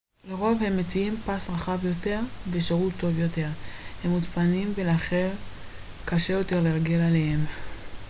[0.29, 2.19] לרוב הם מציעים פס רחב יותר
[2.51, 3.47] ושירות טוב יותר
[4.03, 5.29] הם מוצפנים ולכן
[6.05, 7.45] קשה יותר לרגל אחריהם